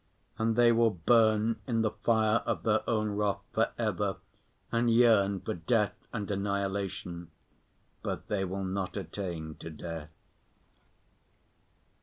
[0.39, 4.17] And they will burn in the fire of their own wrath for ever
[4.71, 7.29] and yearn for death and annihilation.
[8.01, 10.09] But they will not attain to death....